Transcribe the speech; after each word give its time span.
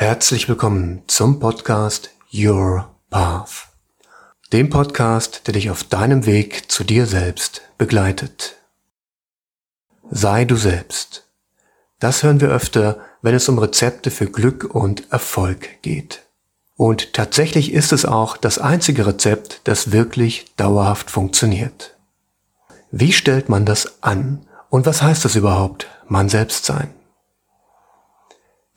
Herzlich 0.00 0.48
willkommen 0.48 1.02
zum 1.08 1.40
Podcast 1.40 2.10
Your 2.32 2.88
Path. 3.10 3.66
Dem 4.52 4.70
Podcast, 4.70 5.48
der 5.48 5.54
dich 5.54 5.70
auf 5.70 5.82
deinem 5.82 6.24
Weg 6.24 6.70
zu 6.70 6.84
dir 6.84 7.04
selbst 7.04 7.62
begleitet. 7.78 8.54
Sei 10.08 10.44
du 10.44 10.54
selbst. 10.54 11.24
Das 11.98 12.22
hören 12.22 12.40
wir 12.40 12.50
öfter, 12.50 13.00
wenn 13.22 13.34
es 13.34 13.48
um 13.48 13.58
Rezepte 13.58 14.12
für 14.12 14.26
Glück 14.26 14.72
und 14.72 15.10
Erfolg 15.10 15.82
geht. 15.82 16.22
Und 16.76 17.12
tatsächlich 17.12 17.72
ist 17.72 17.92
es 17.92 18.04
auch 18.04 18.36
das 18.36 18.60
einzige 18.60 19.04
Rezept, 19.04 19.62
das 19.64 19.90
wirklich 19.90 20.54
dauerhaft 20.54 21.10
funktioniert. 21.10 21.96
Wie 22.92 23.12
stellt 23.12 23.48
man 23.48 23.66
das 23.66 24.00
an? 24.04 24.46
Und 24.70 24.86
was 24.86 25.02
heißt 25.02 25.24
das 25.24 25.34
überhaupt, 25.34 25.88
man 26.06 26.28
selbst 26.28 26.66
sein? 26.66 26.94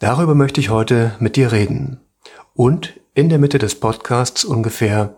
Darüber 0.02 0.34
möchte 0.34 0.60
ich 0.60 0.72
heute 0.72 1.16
mit 1.20 1.36
dir 1.36 1.52
reden 1.52 2.02
und 2.56 3.00
in 3.14 3.30
der 3.30 3.38
Mitte 3.38 3.60
des 3.60 3.80
Podcasts 3.80 4.44
ungefähr 4.44 5.16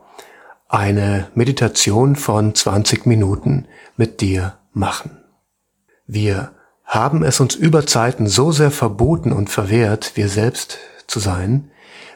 eine 0.67 1.31
Meditation 1.35 2.17
von 2.17 2.53
20 2.53 3.05
Minuten 3.05 3.65
mit 3.95 4.19
dir 4.19 4.57
machen. 4.73 5.23
Wir 6.05 6.51
haben 6.83 7.23
es 7.23 7.39
uns 7.39 7.55
über 7.55 7.87
Zeiten 7.87 8.27
so 8.27 8.51
sehr 8.51 8.71
verboten 8.71 9.31
und 9.31 9.49
verwehrt, 9.49 10.11
wir 10.15 10.27
selbst 10.27 10.79
zu 11.07 11.21
sein. 11.21 11.71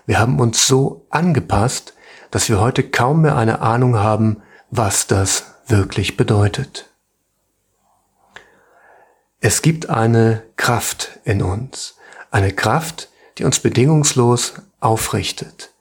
Wir 0.06 0.20
haben 0.20 0.38
uns 0.42 0.68
so 0.68 1.06
angepasst, 1.10 1.94
dass 2.32 2.50
wir 2.50 2.60
heute 2.60 2.84
kaum 2.84 3.22
mehr 3.22 3.38
eine 3.38 3.62
Ahnung 3.62 3.96
haben, 3.96 4.42
was 4.72 5.08
das 5.08 5.56
wirklich 5.68 6.18
bedeutet. 6.18 6.90
Es 9.40 9.62
gibt 9.62 9.90
eine 9.90 10.44
Kraft 10.58 11.22
in 11.24 11.42
uns, 11.42 11.97
eine 12.32 12.52
Kraft, 12.52 13.10
die 13.38 13.44
uns 13.44 13.60
bedingungslos 13.60 14.54
aufrichtet, 14.80 15.72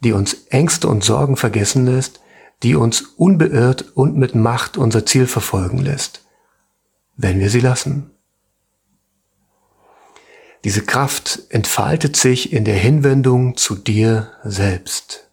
die 0.00 0.12
uns 0.12 0.46
Ängste 0.50 0.88
und 0.88 1.04
Sorgen 1.04 1.36
vergessen 1.36 1.86
lässt, 1.86 2.20
die 2.62 2.74
uns 2.74 3.02
unbeirrt 3.16 3.96
und 3.96 4.16
mit 4.16 4.34
Macht 4.34 4.76
unser 4.76 5.04
Ziel 5.06 5.26
verfolgen 5.26 5.78
lässt, 5.78 6.22
wenn 7.16 7.38
wir 7.38 7.50
sie 7.50 7.60
lassen. 7.60 8.10
Diese 10.64 10.82
Kraft 10.82 11.42
entfaltet 11.50 12.16
sich 12.16 12.52
in 12.52 12.64
der 12.64 12.74
Hinwendung 12.76 13.56
zu 13.56 13.74
dir 13.76 14.32
selbst. 14.42 15.28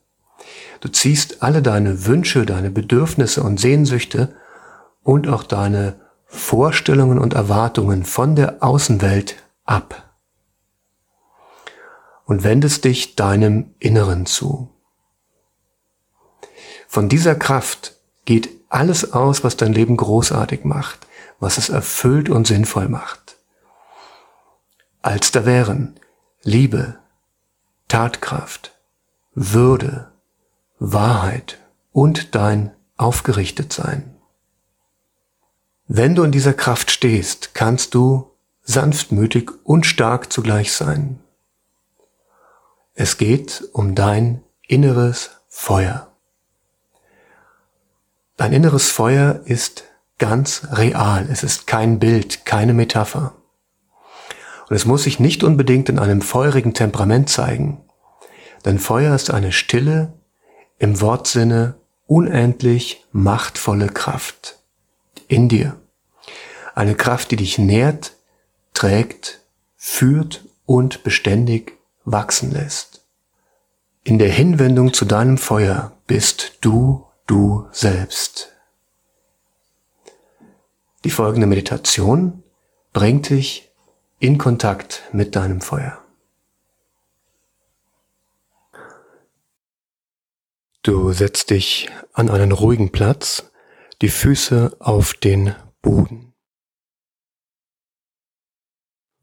Du 0.82 0.90
ziehst 0.90 1.42
alle 1.42 1.62
deine 1.62 2.06
Wünsche, 2.06 2.46
deine 2.46 2.70
Bedürfnisse 2.70 3.42
und 3.42 3.60
Sehnsüchte 3.60 4.36
und 5.02 5.28
auch 5.28 5.44
deine 5.44 5.96
Vorstellungen 6.26 7.20
und 7.20 7.34
Erwartungen 7.34 8.04
von 8.04 8.36
der 8.36 8.62
Außenwelt 8.62 9.36
ab 9.66 10.13
und 12.26 12.44
wendest 12.44 12.86
dich 12.86 13.16
deinem 13.16 13.74
Inneren 13.80 14.26
zu. 14.26 14.70
Von 16.88 17.10
dieser 17.10 17.36
Kraft 17.36 17.96
geht 18.26 18.50
alles 18.70 19.14
aus, 19.14 19.44
was 19.44 19.58
dein 19.58 19.74
Leben 19.74 19.98
großartig 19.98 20.64
macht, 20.64 21.08
was 21.40 21.58
es 21.58 21.70
erfüllt 21.70 22.30
und 22.30 22.48
sinnvoll 22.48 22.88
macht. 22.88 23.38
Als 25.02 25.32
da 25.32 25.46
wären 25.46 26.00
Liebe, 26.44 27.00
Tatkraft, 27.88 28.78
Würde, 29.34 30.12
Wahrheit 30.80 31.60
und 31.92 32.36
dein 32.36 32.76
Aufgerichtetsein. 32.98 34.16
Wenn 35.88 36.16
du 36.16 36.24
in 36.24 36.32
dieser 36.32 36.54
Kraft 36.54 36.92
stehst, 36.92 37.54
kannst 37.54 37.94
du 37.94 38.32
sanftmütig 38.64 39.52
und 39.64 39.86
stark 39.86 40.32
zugleich 40.32 40.74
sein. 40.74 41.23
Es 42.96 43.18
geht 43.18 43.64
um 43.74 43.96
dein 43.96 44.44
inneres 44.68 45.32
Feuer. 45.50 46.12
Dein 48.38 48.54
inneres 48.54 48.92
Feuer 48.92 49.42
ist 49.46 49.86
ganz 50.20 50.68
real. 50.72 51.28
Es 51.32 51.42
ist 51.42 51.66
kein 51.66 51.98
Bild, 51.98 52.46
keine 52.46 52.74
Metapher. 52.74 53.34
Und 54.70 54.76
es 54.76 54.86
muss 54.86 55.04
sich 55.04 55.20
nicht 55.20 55.44
unbedingt 55.44 55.90
in 55.90 55.98
einem 55.98 56.22
feurigen 56.22 56.76
Temperament 56.76 57.30
zeigen. 57.30 57.82
Denn 58.64 58.78
Feuer 58.78 59.16
ist 59.16 59.32
eine 59.32 59.52
stille, 59.52 60.14
im 60.78 61.02
Wortsinne 61.02 61.76
unendlich 62.06 63.06
machtvolle 63.12 63.88
Kraft 63.88 64.60
in 65.28 65.50
dir. 65.50 65.78
Eine 66.76 66.94
Kraft, 66.94 67.32
die 67.32 67.38
dich 67.38 67.58
nährt, 67.58 68.14
trägt, 68.74 69.42
führt 69.78 70.46
und 70.66 71.04
beständig 71.04 71.78
wachsen 72.06 72.52
lässt. 72.52 73.06
In 74.04 74.20
der 74.20 74.30
Hinwendung 74.30 74.94
zu 74.94 75.06
deinem 75.06 75.38
Feuer 75.38 75.98
bist 76.08 76.58
du 76.62 77.06
du 77.26 77.68
selbst. 77.72 78.52
Die 81.04 81.10
folgende 81.10 81.48
Meditation 81.48 82.44
bringt 82.92 83.30
dich 83.30 83.72
in 84.20 84.38
Kontakt 84.38 85.04
mit 85.12 85.36
deinem 85.36 85.62
Feuer. 85.62 86.00
Du 90.82 91.14
setzt 91.14 91.50
dich 91.50 91.90
an 92.12 92.30
einen 92.30 92.52
ruhigen 92.52 92.92
Platz, 92.92 93.52
die 94.02 94.10
Füße 94.10 94.76
auf 94.80 95.14
den 95.14 95.56
Boden. 95.82 96.34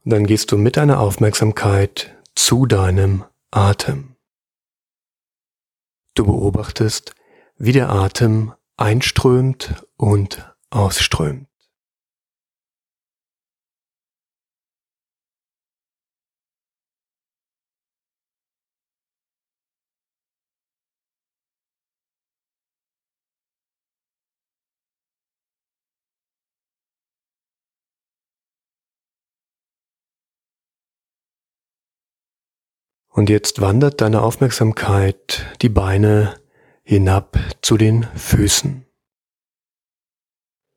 dann 0.04 0.26
gehst 0.26 0.50
du 0.50 0.56
mit 0.56 0.76
deiner 0.76 0.98
Aufmerksamkeit 0.98 2.16
zu 2.42 2.64
deinem 2.64 3.26
Atem. 3.50 4.16
Du 6.14 6.24
beobachtest, 6.24 7.14
wie 7.58 7.72
der 7.72 7.90
Atem 7.90 8.54
einströmt 8.78 9.84
und 9.98 10.50
ausströmt. 10.70 11.49
Und 33.10 33.28
jetzt 33.28 33.60
wandert 33.60 34.00
deine 34.00 34.22
Aufmerksamkeit 34.22 35.46
die 35.62 35.68
Beine 35.68 36.40
hinab 36.82 37.38
zu 37.60 37.76
den 37.76 38.04
Füßen. 38.14 38.86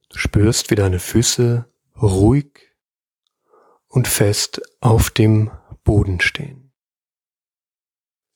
Du 0.09 0.17
spürst, 0.17 0.69
wie 0.69 0.75
deine 0.75 0.99
Füße 0.99 1.65
ruhig 2.01 2.73
und 3.87 4.07
fest 4.07 4.61
auf 4.81 5.09
dem 5.09 5.51
Boden 5.83 6.19
stehen. 6.19 6.71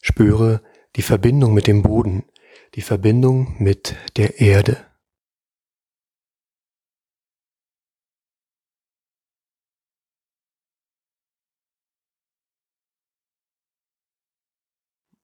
Spüre 0.02 0.64
die 0.96 1.02
Verbindung 1.02 1.54
mit 1.54 1.68
dem 1.68 1.82
Boden, 1.84 2.24
die 2.76 2.82
Verbindung 2.82 3.56
mit 3.60 3.96
der 4.16 4.40
Erde. 4.40 4.87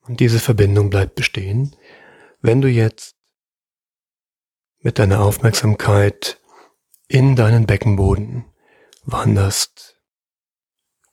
Und 0.03 0.19
diese 0.19 0.39
Verbindung 0.39 0.89
bleibt 0.89 1.15
bestehen, 1.15 1.75
wenn 2.41 2.61
du 2.61 2.67
jetzt 2.67 3.15
mit 4.79 4.99
deiner 4.99 5.21
Aufmerksamkeit 5.21 6.39
in 7.07 7.35
deinen 7.35 7.65
Beckenboden 7.65 8.45
wanderst, 9.03 10.01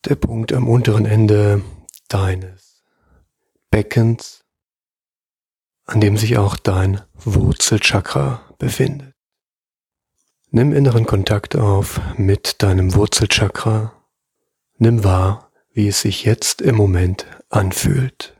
der 0.04 0.16
Punkt 0.16 0.52
am 0.52 0.68
unteren 0.68 1.06
Ende 1.06 1.62
deines 2.08 2.82
Beckens, 3.70 4.44
an 5.84 6.00
dem 6.00 6.16
sich 6.16 6.36
auch 6.38 6.56
dein 6.56 7.02
Wurzelchakra 7.14 8.54
befindet. 8.58 9.14
Nimm 10.50 10.72
inneren 10.72 11.06
Kontakt 11.06 11.54
auf 11.54 12.00
mit 12.16 12.62
deinem 12.62 12.94
Wurzelchakra. 12.94 13.92
Nimm 14.78 15.04
wahr, 15.04 15.52
wie 15.72 15.86
es 15.86 16.00
sich 16.00 16.24
jetzt 16.24 16.60
im 16.60 16.74
Moment 16.74 17.26
anfühlt. 17.50 18.39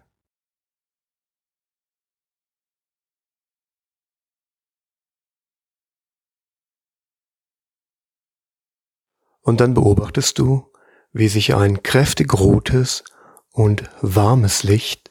und 9.43 9.61
dann 9.61 9.75
beobachtest 9.75 10.39
du, 10.39 10.71
wie 11.13 11.29
sich 11.29 11.55
ein 11.55 11.83
kräftig 11.83 12.39
rotes 12.39 13.05
und 13.53 13.91
warmes 14.01 14.63
Licht 14.63 15.11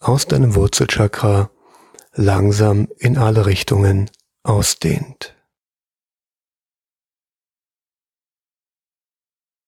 aus 0.00 0.26
deinem 0.26 0.54
Wurzelchakra 0.54 1.50
langsam 2.12 2.88
in 2.98 3.18
alle 3.18 3.46
Richtungen 3.46 4.10
ausdehnt. 4.42 5.34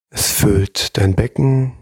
Es 0.09 0.31
füllt 0.31 0.97
dein 0.97 1.15
Becken 1.15 1.77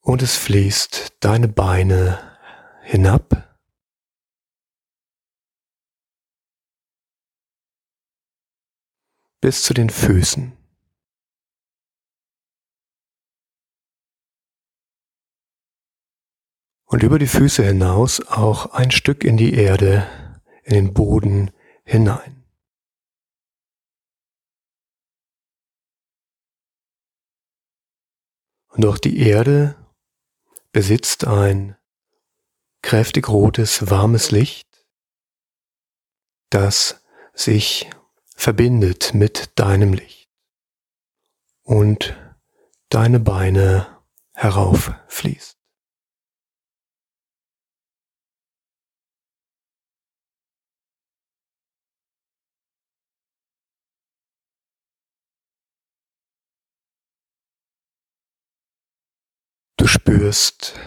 und 0.00 0.22
es 0.22 0.36
fließt 0.36 1.16
deine 1.20 1.48
Beine 1.48 2.38
hinab 2.82 3.45
bis 9.46 9.62
zu 9.62 9.74
den 9.74 9.90
Füßen. 9.90 10.56
Und 16.86 17.04
über 17.04 17.20
die 17.20 17.28
Füße 17.28 17.62
hinaus 17.62 18.26
auch 18.26 18.72
ein 18.72 18.90
Stück 18.90 19.22
in 19.22 19.36
die 19.36 19.54
Erde, 19.54 20.04
in 20.64 20.74
den 20.74 20.92
Boden 20.92 21.52
hinein. 21.84 22.44
Und 28.70 28.84
auch 28.84 28.98
die 28.98 29.20
Erde 29.20 29.76
besitzt 30.72 31.24
ein 31.24 31.76
kräftig 32.82 33.28
rotes, 33.28 33.88
warmes 33.88 34.32
Licht, 34.32 34.84
das 36.50 37.06
sich 37.32 37.88
verbindet 38.36 39.14
mit 39.14 39.58
deinem 39.58 39.92
Licht 39.92 40.30
und 41.62 42.16
deine 42.90 43.18
Beine 43.18 44.02
herauffließt. 44.34 45.56
Du 59.78 59.86
spürst 59.86 60.78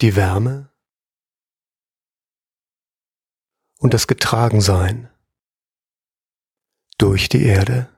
die 0.00 0.16
Wärme 0.16 0.72
und 3.78 3.94
das 3.94 4.06
Getragensein 4.06 5.10
durch 6.98 7.28
die 7.28 7.44
Erde. 7.44 7.88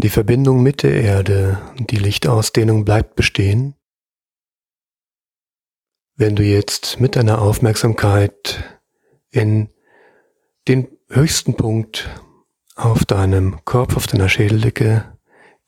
Die 0.00 0.10
Verbindung 0.10 0.62
mit 0.62 0.84
der 0.84 1.02
Erde 1.02 1.58
die 1.76 1.96
Lichtausdehnung 1.96 2.84
bleibt 2.84 3.16
bestehen. 3.16 3.74
Wenn 6.20 6.34
du 6.34 6.42
jetzt 6.42 6.98
mit 6.98 7.14
deiner 7.14 7.40
Aufmerksamkeit 7.40 8.80
in 9.30 9.68
den 10.66 10.88
höchsten 11.08 11.54
Punkt 11.54 12.10
auf 12.74 13.04
deinem 13.04 13.64
Kopf, 13.64 13.96
auf 13.96 14.08
deiner 14.08 14.28
Schädeldecke 14.28 15.16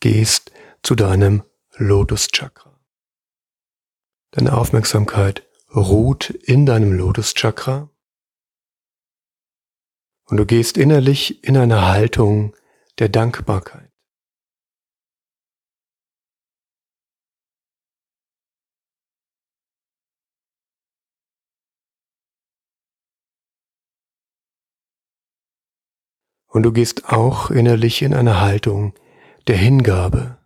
gehst, 0.01 0.51
zu 0.83 0.97
deinem 0.97 1.45
Lotus-Chakra. 1.77 2.81
Deine 4.33 4.59
Aufmerksamkeit 4.59 5.47
ruht 5.73 6.31
in 6.31 6.67
deinem 6.67 6.95
Lotus-Chakra 6.95 7.89
und 10.25 10.37
du 10.37 10.47
gehst 10.47 10.79
innerlich 10.79 11.45
in 11.45 11.57
eine 11.57 11.87
Haltung 11.87 12.57
der 12.99 13.09
Dankbarkeit. 13.09 13.90
Und 26.51 26.65
du 26.65 26.73
gehst 26.73 27.09
auch 27.09 27.51
innerlich 27.51 28.03
in 28.03 28.13
eine 28.13 28.41
Haltung 28.41 28.93
der 29.47 29.57
Hingabe. 29.57 30.37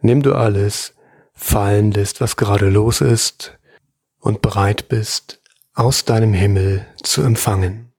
Nimm 0.00 0.22
du 0.22 0.34
alles 0.34 0.94
fallen 1.32 1.92
lässt, 1.92 2.20
was 2.20 2.36
gerade 2.36 2.68
los 2.68 3.00
ist 3.00 3.58
und 4.18 4.42
bereit 4.42 4.88
bist, 4.88 5.40
aus 5.74 6.04
deinem 6.04 6.34
Himmel 6.34 6.86
zu 7.02 7.22
empfangen. 7.22 7.92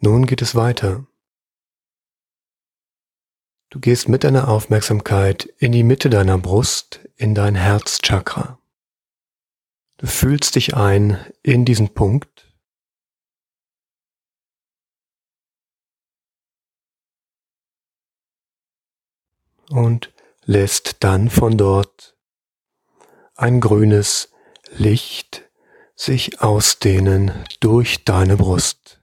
Nun 0.00 0.26
geht 0.26 0.42
es 0.42 0.54
weiter. 0.54 1.06
Du 3.70 3.80
gehst 3.80 4.08
mit 4.08 4.24
deiner 4.24 4.48
Aufmerksamkeit 4.48 5.44
in 5.58 5.72
die 5.72 5.82
Mitte 5.82 6.08
deiner 6.08 6.38
Brust, 6.38 7.00
in 7.16 7.34
dein 7.34 7.54
Herzchakra. 7.54 8.58
Du 9.98 10.06
fühlst 10.06 10.54
dich 10.54 10.74
ein 10.74 11.18
in 11.42 11.64
diesen 11.64 11.92
Punkt. 11.92 12.46
Und 19.68 20.14
lässt 20.44 20.98
dann 21.00 21.28
von 21.28 21.58
dort 21.58 22.16
ein 23.34 23.60
grünes 23.60 24.32
Licht 24.70 25.44
sich 25.94 26.40
ausdehnen 26.40 27.44
durch 27.60 28.04
deine 28.04 28.36
Brust. 28.36 28.97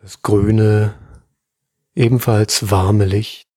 Das 0.00 0.22
grüne, 0.22 0.98
ebenfalls 1.94 2.70
warme 2.70 3.04
Licht 3.04 3.50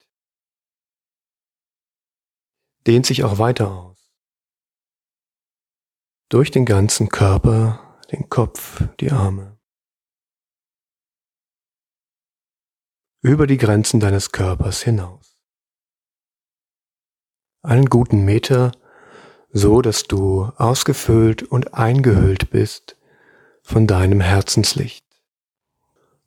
dehnt 2.88 3.06
sich 3.06 3.24
auch 3.24 3.38
weiter 3.38 3.72
aus. 3.72 4.12
Durch 6.30 6.52
den 6.52 6.66
ganzen 6.66 7.10
Körper, 7.10 7.98
den 8.12 8.30
Kopf, 8.30 8.84
die 9.00 9.12
Arme. 9.12 9.58
Über 13.22 13.48
die 13.48 13.58
Grenzen 13.58 14.00
deines 14.00 14.32
Körpers 14.32 14.82
hinaus. 14.82 15.38
Einen 17.62 17.86
guten 17.86 18.26
Meter, 18.26 18.74
so 19.52 19.82
dass 19.82 20.04
du 20.04 20.52
ausgefüllt 20.58 21.44
und 21.44 21.74
eingehüllt 21.74 22.50
bist 22.50 22.98
von 23.62 23.88
deinem 23.88 24.20
Herzenslicht. 24.20 25.06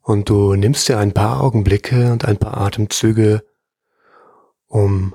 Und 0.07 0.29
du 0.29 0.55
nimmst 0.55 0.87
dir 0.87 0.99
ein 0.99 1.11
paar 1.11 1.41
Augenblicke 1.41 2.13
und 2.13 2.23
ein 2.23 2.37
paar 2.37 2.55
Atemzüge, 2.55 3.43
um 4.67 5.13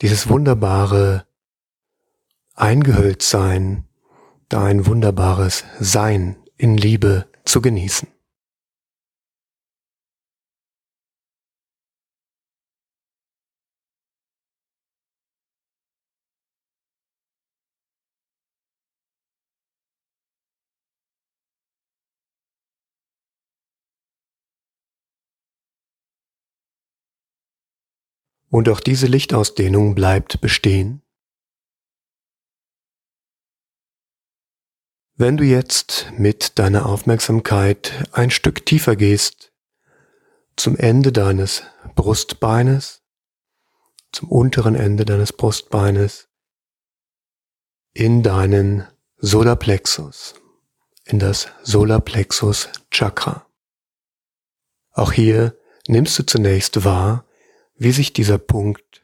dieses 0.00 0.26
wunderbare 0.30 1.26
Eingehülltsein, 2.54 3.84
dein 4.48 4.86
wunderbares 4.86 5.64
Sein 5.80 6.36
in 6.56 6.78
Liebe 6.78 7.26
zu 7.44 7.60
genießen. 7.60 8.08
Und 28.52 28.68
auch 28.68 28.80
diese 28.80 29.06
Lichtausdehnung 29.06 29.94
bleibt 29.94 30.42
bestehen. 30.42 31.00
Wenn 35.14 35.38
du 35.38 35.44
jetzt 35.44 36.12
mit 36.18 36.58
deiner 36.58 36.84
Aufmerksamkeit 36.84 38.10
ein 38.12 38.30
Stück 38.30 38.66
tiefer 38.66 38.94
gehst, 38.94 39.54
zum 40.54 40.76
Ende 40.76 41.12
deines 41.12 41.62
Brustbeines, 41.94 43.00
zum 44.12 44.30
unteren 44.30 44.74
Ende 44.74 45.06
deines 45.06 45.32
Brustbeines, 45.32 46.28
in 47.94 48.22
deinen 48.22 48.86
Solarplexus, 49.16 50.34
in 51.06 51.18
das 51.18 51.48
Solarplexus 51.62 52.68
Chakra. 52.90 53.46
Auch 54.90 55.12
hier 55.12 55.56
nimmst 55.88 56.18
du 56.18 56.26
zunächst 56.26 56.84
wahr, 56.84 57.24
wie 57.82 57.92
sich 57.92 58.12
dieser 58.12 58.38
Punkt 58.38 59.02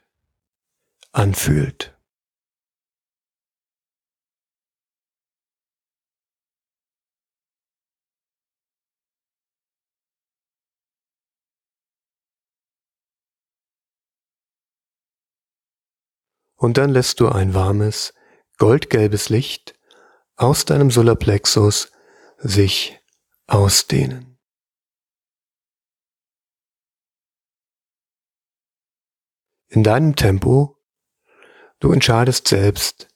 anfühlt. 1.13 1.99
und 16.59 16.77
dann 16.77 16.91
lässt 16.91 17.21
du 17.21 17.29
ein 17.29 17.55
warmes, 17.55 18.13
goldgelbes 18.59 19.31
Licht 19.31 19.75
aus 20.37 20.65
deinem 20.65 20.91
Solarplexus 20.91 21.93
sich 22.37 23.01
ausdehnen. 23.47 24.28
In 29.71 29.83
deinem 29.83 30.17
Tempo, 30.17 30.77
du 31.79 31.93
entscheidest 31.93 32.49
selbst, 32.49 33.09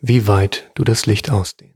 wie 0.00 0.28
weit 0.28 0.70
du 0.74 0.84
das 0.84 1.06
Licht 1.06 1.30
ausdehnst. 1.30 1.71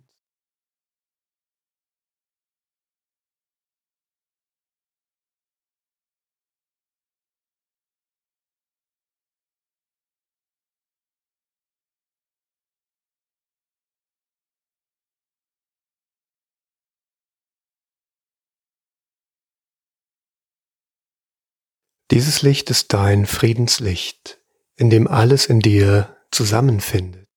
Dieses 22.10 22.42
Licht 22.42 22.70
ist 22.70 22.92
dein 22.92 23.26
Friedenslicht, 23.26 24.40
in 24.76 24.90
dem 24.90 25.08
alles 25.08 25.46
in 25.46 25.60
dir 25.60 26.16
zusammenfindet 26.30 27.28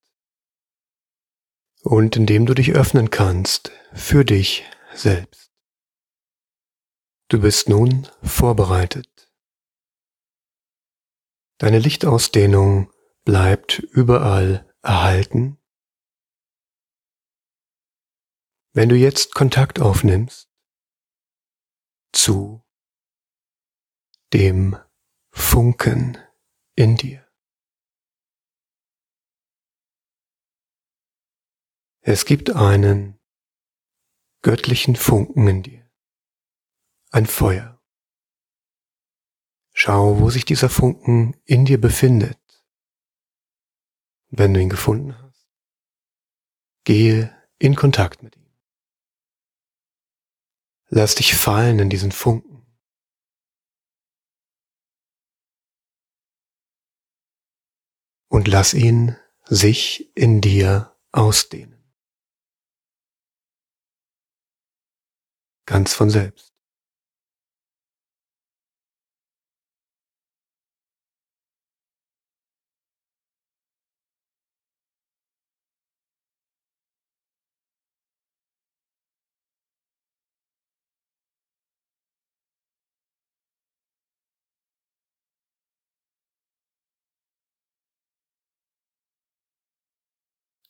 und 1.81 2.15
in 2.15 2.27
dem 2.27 2.45
du 2.45 2.53
dich 2.53 2.73
öffnen 2.73 3.09
kannst 3.09 3.71
für 3.93 4.23
dich 4.23 4.65
selbst. 4.93 5.51
Du 7.29 7.41
bist 7.41 7.69
nun 7.69 8.07
vorbereitet. 8.21 9.31
Deine 11.57 11.79
Lichtausdehnung 11.79 12.91
bleibt 13.25 13.79
überall 13.79 14.71
erhalten. 14.81 15.57
Wenn 18.73 18.89
du 18.89 18.95
jetzt 18.95 19.33
Kontakt 19.33 19.79
aufnimmst 19.79 20.49
zu 22.13 22.63
dem 24.33 24.77
Funken 25.31 26.17
in 26.75 26.95
dir. 26.95 27.27
Es 32.01 32.25
gibt 32.25 32.51
einen 32.55 33.19
göttlichen 34.41 34.95
Funken 34.95 35.47
in 35.47 35.63
dir, 35.63 35.91
ein 37.11 37.25
Feuer. 37.25 37.81
Schau, 39.73 40.19
wo 40.19 40.29
sich 40.29 40.45
dieser 40.45 40.69
Funken 40.69 41.39
in 41.45 41.65
dir 41.65 41.79
befindet. 41.79 42.37
Wenn 44.29 44.53
du 44.53 44.61
ihn 44.61 44.69
gefunden 44.69 45.17
hast, 45.21 45.47
gehe 46.83 47.35
in 47.57 47.75
Kontakt 47.75 48.21
mit 48.23 48.35
ihm. 48.35 48.51
Lass 50.87 51.15
dich 51.15 51.35
fallen 51.35 51.79
in 51.79 51.89
diesen 51.89 52.11
Funken. 52.11 52.58
Und 58.29 58.47
lass 58.47 58.73
ihn 58.73 59.17
sich 59.45 60.15
in 60.15 60.39
dir 60.39 60.95
ausdehnen. 61.11 61.83
Ganz 65.65 65.93
von 65.93 66.09
selbst. 66.09 66.53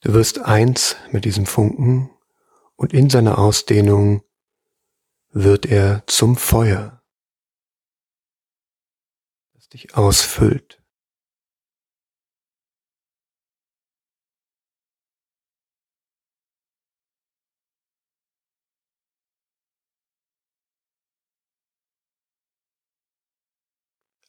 Du 0.01 0.13
wirst 0.13 0.39
eins 0.39 0.95
mit 1.11 1.25
diesem 1.25 1.45
Funken 1.45 2.09
und 2.77 2.93
in 2.93 3.09
seiner 3.09 3.37
Ausdehnung 3.37 4.23
wird 5.31 5.65
er 5.65 6.07
zum 6.07 6.37
Feuer, 6.37 7.03
das 9.55 9.67
dich 9.67 9.97
ausfüllt. 9.97 10.81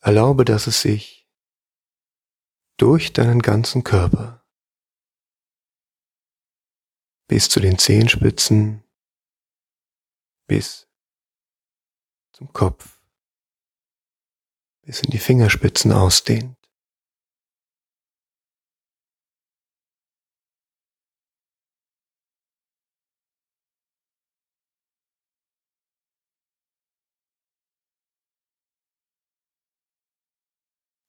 Erlaube, 0.01 0.45
dass 0.45 0.67
es 0.67 0.81
sich 0.81 1.29
durch 2.77 3.13
deinen 3.13 3.41
ganzen 3.41 3.85
Körper 3.85 4.40
bis 7.31 7.49
zu 7.49 7.61
den 7.61 7.79
Zehenspitzen, 7.79 8.83
bis 10.49 10.89
zum 12.33 12.53
Kopf, 12.53 13.01
bis 14.83 15.01
in 15.03 15.13
die 15.13 15.19
Fingerspitzen 15.21 15.93
ausdehnt. 15.93 16.57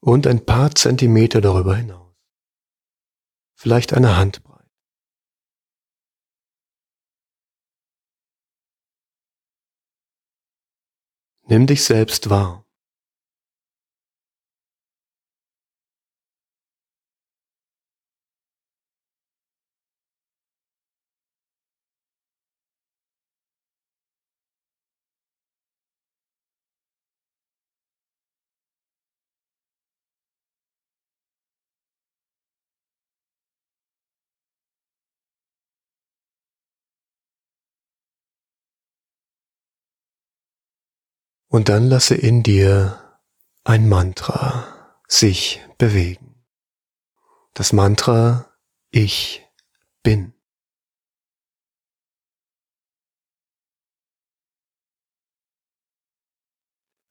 Und 0.02 0.28
ein 0.28 0.46
paar 0.46 0.76
Zentimeter 0.76 1.42
darüber 1.42 1.76
hinaus. 1.76 2.16
Vielleicht 3.56 3.94
eine 3.94 4.18
Handbreit. 4.18 4.51
Nimm 11.52 11.68
dich 11.68 11.84
selbst 11.84 12.30
wahr. 12.30 12.64
Und 41.52 41.68
dann 41.68 41.90
lasse 41.90 42.16
in 42.16 42.44
dir 42.44 43.20
ein 43.66 43.90
Mantra 43.90 44.98
sich 45.10 45.60
bewegen. 45.78 46.46
Das 47.54 47.74
Mantra 47.74 48.58
Ich 48.90 49.46
bin. 50.02 50.34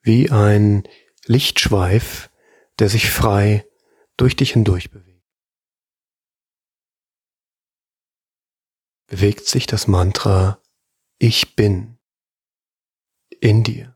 Wie 0.01 0.31
ein 0.31 0.89
Lichtschweif, 1.27 2.31
der 2.79 2.89
sich 2.89 3.11
frei 3.11 3.69
durch 4.17 4.37
dich 4.37 4.53
hindurch 4.55 4.91
bewegt. 4.91 5.29
Bewegt 9.07 9.45
sich 9.45 9.67
das 9.67 9.87
Mantra 9.87 10.63
Ich 11.19 11.57
bin 11.57 11.99
in 13.43 13.65
dir. 13.65 13.90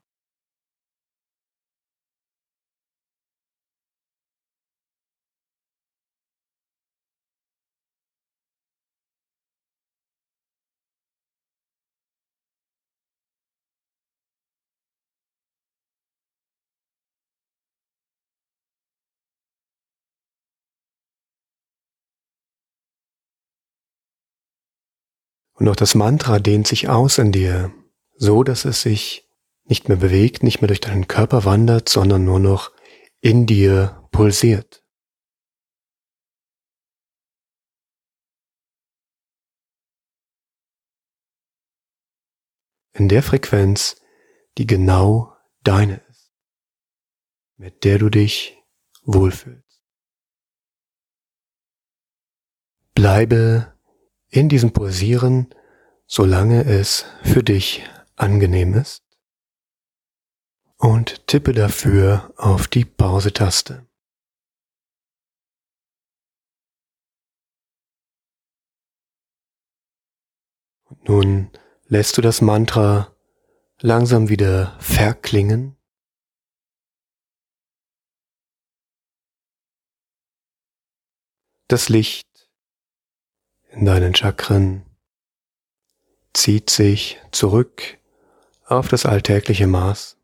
Und 25.54 25.68
auch 25.68 25.76
das 25.76 25.94
Mantra 25.94 26.40
dehnt 26.40 26.66
sich 26.66 26.88
aus 26.88 27.18
in 27.18 27.32
dir, 27.32 27.72
so 28.16 28.42
dass 28.42 28.64
es 28.64 28.82
sich 28.82 29.28
nicht 29.64 29.88
mehr 29.88 29.96
bewegt, 29.96 30.42
nicht 30.42 30.60
mehr 30.60 30.68
durch 30.68 30.80
deinen 30.80 31.08
Körper 31.08 31.44
wandert, 31.44 31.88
sondern 31.88 32.24
nur 32.24 32.40
noch 32.40 32.72
in 33.20 33.46
dir 33.46 34.06
pulsiert. 34.10 34.84
In 42.92 43.08
der 43.08 43.22
Frequenz, 43.22 44.00
die 44.58 44.66
genau 44.66 45.36
deine 45.62 45.96
ist, 46.10 46.32
mit 47.56 47.84
der 47.84 47.98
du 47.98 48.08
dich 48.08 48.56
wohlfühlst. 49.02 49.82
Bleibe 52.94 53.73
in 54.34 54.48
diesem 54.48 54.72
Pulsieren, 54.72 55.54
solange 56.06 56.64
es 56.64 57.04
für 57.22 57.44
dich 57.44 57.84
angenehm 58.16 58.74
ist 58.74 59.04
und 60.76 61.28
tippe 61.28 61.52
dafür 61.52 62.32
auf 62.36 62.66
die 62.66 62.84
Pause-Taste. 62.84 63.86
Nun 71.06 71.50
lässt 71.84 72.18
du 72.18 72.20
das 72.20 72.40
Mantra 72.40 73.14
langsam 73.78 74.28
wieder 74.28 74.76
verklingen. 74.80 75.76
Das 81.68 81.88
Licht 81.88 82.33
in 83.74 83.84
deinen 83.84 84.14
Chakren 84.14 84.84
zieht 86.32 86.70
sich 86.70 87.20
zurück 87.32 87.98
auf 88.66 88.88
das 88.88 89.04
alltägliche 89.06 89.66
Maß. 89.66 90.16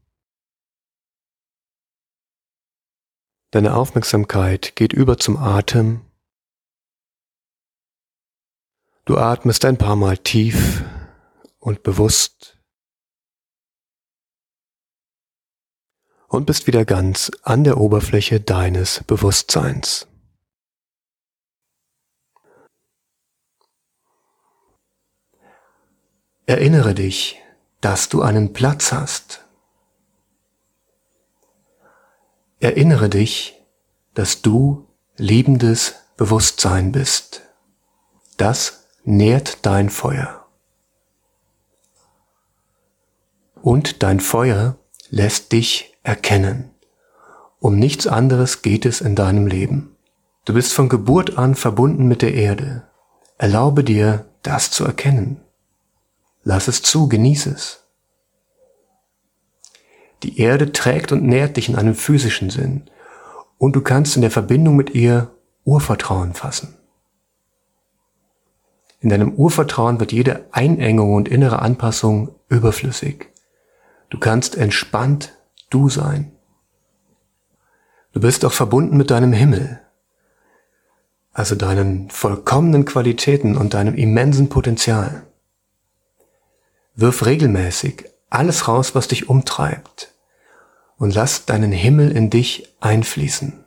Deine 3.51 3.75
Aufmerksamkeit 3.75 4.77
geht 4.77 4.93
über 4.93 5.19
zum 5.19 5.37
Atem. 5.37 6.03
Du 9.05 9.19
atmest 9.19 9.65
ein 9.65 9.77
paar 9.77 9.97
Mal 9.97 10.17
tief 10.19 10.85
und 11.59 11.83
bewusst 11.83 12.59
und 16.29 16.47
bist 16.47 16.69
wieder 16.69 16.85
ganz 16.85 17.33
an 17.43 17.65
der 17.65 17.79
Oberfläche 17.79 18.41
deines 18.41 19.03
Bewusstseins. 19.05 20.10
Erinnere 26.51 26.95
dich, 26.95 27.41
dass 27.81 28.09
du 28.09 28.23
einen 28.23 28.53
Platz 28.53 28.91
hast. 28.91 29.45
Erinnere 32.59 33.09
dich, 33.09 33.63
dass 34.15 34.43
du 34.43 34.89
liebendes 35.17 35.95
Bewusstsein 36.17 36.91
bist. 36.91 37.43
Das 38.37 38.89
nährt 39.05 39.65
dein 39.65 39.91
Feuer. 39.91 40.45
Und 43.63 44.03
dein 44.03 44.19
Feuer 44.19 44.77
lässt 45.09 45.53
dich 45.53 45.97
erkennen. 46.03 46.73
Um 47.61 47.79
nichts 47.79 48.09
anderes 48.09 48.63
geht 48.63 48.87
es 48.87 49.01
in 49.01 49.15
deinem 49.15 49.47
Leben. 49.47 49.95
Du 50.47 50.55
bist 50.55 50.73
von 50.73 50.89
Geburt 50.89 51.39
an 51.39 51.55
verbunden 51.55 52.09
mit 52.09 52.23
der 52.23 52.35
Erde. 52.35 52.89
Erlaube 53.39 53.85
dir, 53.85 54.27
das 54.43 54.73
zu 54.73 54.85
erkennen. 54.85 55.45
Lass 56.43 56.69
es 56.69 56.83
zu, 56.83 57.09
genieß 57.09 57.47
es. 57.47 57.85
Die 60.23 60.41
Erde 60.41 60.73
trägt 60.73 61.13
und 61.13 61.25
nährt 61.25 61.57
dich 61.57 61.69
in 61.69 61.77
einem 61.77 61.95
physischen 61.95 62.51
Sinn 62.51 62.91
und 63.59 63.77
du 63.77 63.81
kannst 63.81 64.17
in 64.17 64.23
der 64.23 64.31
Verbindung 64.31 64.77
mit 64.77 64.91
ihr 64.91 65.31
Urvertrauen 65.65 66.35
fassen. 66.35 66.77
In 69.01 69.09
deinem 69.09 69.33
Urvertrauen 69.33 69.99
wird 69.99 70.13
jede 70.13 70.47
Einengung 70.53 71.15
und 71.15 71.29
innere 71.29 71.61
Anpassung 71.61 72.35
überflüssig. 72.49 73.29
Du 74.11 74.19
kannst 74.19 74.57
entspannt 74.57 75.39
du 75.71 75.89
sein. 75.89 76.33
Du 78.13 78.21
bist 78.21 78.45
auch 78.45 78.53
verbunden 78.53 78.97
mit 78.97 79.11
deinem 79.11 79.33
Himmel, 79.33 79.81
also 81.33 81.55
deinen 81.55 82.11
vollkommenen 82.11 82.85
Qualitäten 82.85 83.57
und 83.57 83.75
deinem 83.75 83.95
immensen 83.95 84.49
Potenzial. 84.49 85.30
Wirf 87.01 87.25
regelmäßig 87.25 88.05
alles 88.29 88.69
raus, 88.69 88.95
was 88.95 89.09
dich 89.09 89.29
umtreibt 89.29 90.13
und 90.99 91.15
lass 91.15 91.47
deinen 91.47 91.73
Himmel 91.73 92.13
in 92.13 92.29
dich 92.29 92.69
einfließen. 92.81 93.65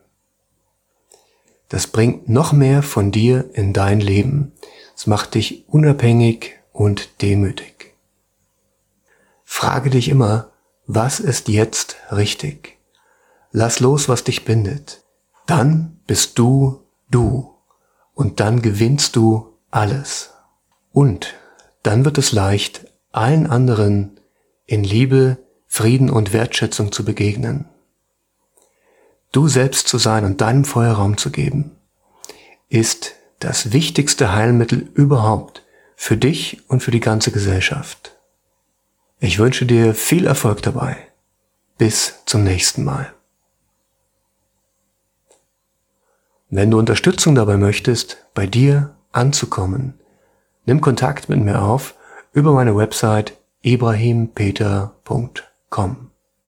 Das 1.68 1.88
bringt 1.88 2.30
noch 2.30 2.54
mehr 2.54 2.84
von 2.84 3.12
dir 3.12 3.50
in 3.54 3.74
dein 3.74 4.00
Leben. 4.00 4.52
Es 4.96 5.08
macht 5.08 5.34
dich 5.34 5.68
unabhängig 5.68 6.60
und 6.72 7.22
demütig. 7.24 7.96
Frage 9.44 9.90
dich 9.90 10.10
immer, 10.10 10.52
was 10.86 11.20
ist 11.20 11.48
jetzt 11.48 11.96
richtig? 12.12 12.78
Lass 13.52 13.80
los, 13.80 14.10
was 14.10 14.24
dich 14.24 14.46
bindet. 14.46 15.04
Dann 15.48 16.00
bist 16.06 16.38
du 16.38 16.84
du 17.10 17.56
und 18.14 18.40
dann 18.40 18.62
gewinnst 18.62 19.16
du 19.16 19.58
alles. 19.72 20.32
Und 20.92 21.34
dann 21.82 22.06
wird 22.06 22.20
es 22.20 22.32
leicht, 22.32 22.93
allen 23.14 23.48
anderen 23.48 24.20
in 24.66 24.84
Liebe, 24.84 25.38
Frieden 25.68 26.10
und 26.10 26.34
Wertschätzung 26.34 26.92
zu 26.92 27.06
begegnen. 27.06 27.66
Du 29.32 29.48
selbst 29.48 29.88
zu 29.88 29.98
sein 29.98 30.26
und 30.26 30.42
deinem 30.42 30.66
Feuerraum 30.66 31.18
zu 31.18 31.32
geben, 31.32 31.72
ist 32.70 33.14
das 33.40 33.72
wichtigste 33.72 34.34
Heilmittel 34.34 34.90
überhaupt 34.94 35.64
für 35.96 36.18
dich 36.18 36.62
und 36.70 36.82
für 36.82 36.92
die 36.92 37.00
ganze 37.00 37.32
Gesellschaft. 37.32 38.16
Ich 39.20 39.40
wünsche 39.40 39.66
dir 39.66 39.96
viel 39.96 40.28
Erfolg 40.28 40.62
dabei. 40.62 40.98
Bis 41.78 42.24
zum 42.26 42.44
nächsten 42.44 42.84
Mal. 42.84 43.14
Wenn 46.50 46.70
du 46.70 46.78
Unterstützung 46.78 47.34
dabei 47.34 47.58
möchtest, 47.58 48.18
bei 48.34 48.46
dir 48.46 48.96
anzukommen, 49.12 50.00
nimm 50.66 50.82
Kontakt 50.82 51.30
mit 51.30 51.40
mir 51.40 51.62
auf 51.62 51.96
über 52.34 52.52
meine 52.52 52.76
Website 52.76 53.38
ibrahimpeter.com. 53.64 56.13